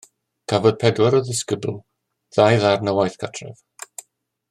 Cafodd 0.53 0.79
pedwar 0.83 1.17
disgybl 1.27 1.73
ddau 1.75 2.59
ddarn 2.65 2.93
o 2.93 2.97
waith 3.01 3.19
cartref 3.25 3.65